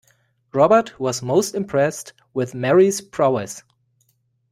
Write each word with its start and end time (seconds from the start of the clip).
Robert 0.51 0.99
was 0.99 1.21
most 1.21 1.53
impressed 1.53 2.13
with 2.33 2.55
Mary's 2.55 3.01
prowess. 3.01 3.61